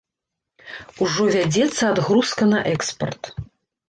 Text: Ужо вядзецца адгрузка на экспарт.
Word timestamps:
Ужо 1.07 1.25
вядзецца 1.35 1.83
адгрузка 1.89 2.43
на 2.55 2.59
экспарт. 2.73 3.31